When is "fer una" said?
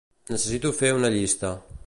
0.79-1.13